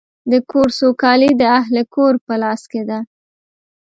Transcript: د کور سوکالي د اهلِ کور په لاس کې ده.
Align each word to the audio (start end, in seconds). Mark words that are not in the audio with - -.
د 0.31 0.33
کور 0.51 0.67
سوکالي 0.79 1.31
د 1.37 1.43
اهلِ 1.59 1.75
کور 1.95 2.13
په 2.25 2.33
لاس 2.43 2.61
کې 2.71 2.81
ده. 2.89 2.99